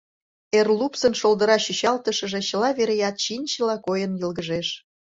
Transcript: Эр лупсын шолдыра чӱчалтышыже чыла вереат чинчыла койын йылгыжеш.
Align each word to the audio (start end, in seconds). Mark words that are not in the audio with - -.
Эр 0.57 0.67
лупсын 0.79 1.13
шолдыра 1.19 1.57
чӱчалтышыже 1.65 2.41
чыла 2.49 2.69
вереат 2.77 3.15
чинчыла 3.25 3.75
койын 3.85 4.11
йылгыжеш. 4.21 4.67